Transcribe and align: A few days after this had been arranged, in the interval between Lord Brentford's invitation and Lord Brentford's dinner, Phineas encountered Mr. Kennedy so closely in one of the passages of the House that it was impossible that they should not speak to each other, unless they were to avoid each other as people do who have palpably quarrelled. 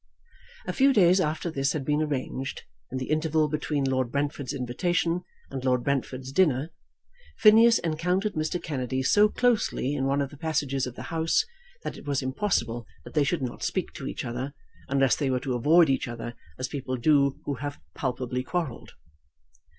A 0.65 0.73
few 0.73 0.93
days 0.93 1.21
after 1.21 1.51
this 1.51 1.73
had 1.73 1.85
been 1.85 2.01
arranged, 2.01 2.63
in 2.91 2.97
the 2.97 3.11
interval 3.11 3.47
between 3.47 3.83
Lord 3.83 4.11
Brentford's 4.11 4.51
invitation 4.51 5.23
and 5.51 5.63
Lord 5.63 5.83
Brentford's 5.83 6.31
dinner, 6.31 6.71
Phineas 7.37 7.77
encountered 7.77 8.33
Mr. 8.33 8.59
Kennedy 8.59 9.03
so 9.03 9.29
closely 9.29 9.93
in 9.93 10.05
one 10.05 10.19
of 10.19 10.31
the 10.31 10.37
passages 10.39 10.87
of 10.87 10.95
the 10.95 11.03
House 11.13 11.45
that 11.83 11.97
it 11.97 12.07
was 12.07 12.23
impossible 12.23 12.87
that 13.03 13.13
they 13.13 13.23
should 13.23 13.43
not 13.43 13.61
speak 13.61 13.93
to 13.93 14.07
each 14.07 14.25
other, 14.25 14.55
unless 14.87 15.15
they 15.15 15.29
were 15.29 15.39
to 15.41 15.53
avoid 15.53 15.87
each 15.87 16.07
other 16.07 16.33
as 16.57 16.67
people 16.67 16.97
do 16.97 17.39
who 17.45 17.53
have 17.61 17.79
palpably 17.93 18.41
quarrelled. 18.41 18.93